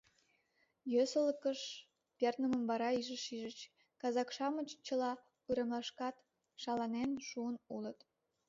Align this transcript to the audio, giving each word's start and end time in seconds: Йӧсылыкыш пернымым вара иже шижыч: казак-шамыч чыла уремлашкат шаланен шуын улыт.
Йӧсылыкыш 0.93 1.59
пернымым 2.17 2.63
вара 2.69 2.89
иже 2.99 3.17
шижыч: 3.25 3.59
казак-шамыч 4.01 4.69
чыла 4.85 5.11
уремлашкат 5.49 6.15
шаланен 6.61 7.11
шуын 7.27 7.55
улыт. 7.75 7.99